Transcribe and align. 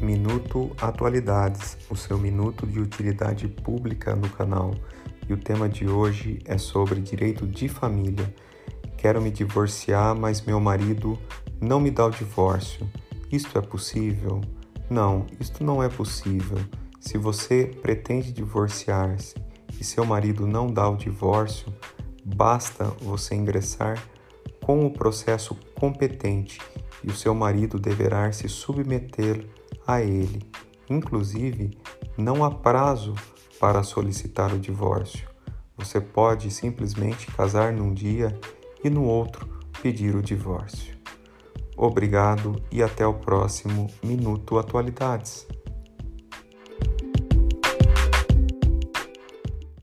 Minuto 0.00 0.70
Atualidades, 0.80 1.76
o 1.90 1.96
seu 1.96 2.18
minuto 2.18 2.64
de 2.64 2.78
utilidade 2.78 3.48
pública 3.48 4.14
no 4.14 4.28
canal. 4.28 4.72
E 5.28 5.32
o 5.32 5.36
tema 5.36 5.68
de 5.68 5.88
hoje 5.88 6.38
é 6.44 6.56
sobre 6.56 7.00
direito 7.00 7.46
de 7.46 7.68
família. 7.68 8.32
Quero 8.96 9.20
me 9.20 9.30
divorciar, 9.30 10.14
mas 10.14 10.40
meu 10.40 10.60
marido 10.60 11.18
não 11.60 11.80
me 11.80 11.90
dá 11.90 12.06
o 12.06 12.10
divórcio. 12.10 12.88
Isto 13.30 13.58
é 13.58 13.60
possível? 13.60 14.40
Não, 14.88 15.26
isto 15.40 15.64
não 15.64 15.82
é 15.82 15.88
possível. 15.88 16.58
Se 17.00 17.18
você 17.18 17.64
pretende 17.82 18.32
divorciar-se 18.32 19.34
e 19.80 19.84
seu 19.84 20.04
marido 20.04 20.46
não 20.46 20.72
dá 20.72 20.88
o 20.88 20.96
divórcio, 20.96 21.74
basta 22.24 22.84
você 23.00 23.34
ingressar 23.34 24.00
com 24.62 24.86
o 24.86 24.92
processo 24.92 25.56
competente 25.74 26.60
e 27.02 27.10
o 27.10 27.14
seu 27.14 27.34
marido 27.34 27.78
deverá 27.78 28.30
se 28.30 28.48
submeter 28.48 29.44
a 29.88 30.02
ele. 30.02 30.42
Inclusive, 30.90 31.76
não 32.16 32.44
há 32.44 32.50
prazo 32.50 33.14
para 33.58 33.82
solicitar 33.82 34.52
o 34.52 34.58
divórcio. 34.58 35.26
Você 35.78 35.98
pode 35.98 36.50
simplesmente 36.50 37.26
casar 37.28 37.72
num 37.72 37.94
dia 37.94 38.38
e 38.84 38.90
no 38.90 39.04
outro 39.04 39.48
pedir 39.82 40.14
o 40.14 40.22
divórcio. 40.22 40.94
Obrigado 41.74 42.60
e 42.70 42.82
até 42.82 43.06
o 43.06 43.14
próximo 43.14 43.88
Minuto 44.02 44.58
Atualidades. 44.58 45.46